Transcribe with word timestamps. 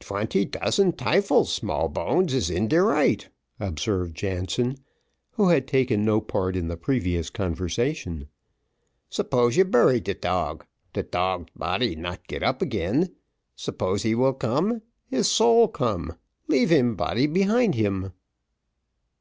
"Twenty 0.00 0.46
dozen 0.46 0.90
tyfels, 0.94 1.46
Smallbones 1.52 2.34
is 2.34 2.50
in 2.50 2.66
de 2.66 2.82
right," 2.82 3.28
observed 3.60 4.16
Jansen, 4.16 4.74
who 5.34 5.50
had 5.50 5.68
taken 5.68 6.04
no 6.04 6.20
part 6.20 6.56
in 6.56 6.66
the 6.66 6.76
previous 6.76 7.30
conversation. 7.30 8.26
"Suppose 9.10 9.56
you 9.56 9.64
bury 9.64 10.00
de 10.00 10.14
dog, 10.14 10.66
de 10.92 11.04
dog 11.04 11.50
body 11.54 11.94
not 11.94 12.26
get 12.26 12.42
up 12.42 12.60
again. 12.60 13.14
Suppose 13.54 14.02
he 14.02 14.16
will 14.16 14.34
come, 14.34 14.82
his 15.06 15.28
soul 15.30 15.68
come, 15.68 16.16
leave 16.48 16.70
him 16.70 16.96
body 16.96 17.28
behind 17.28 17.76
him." 17.76 18.12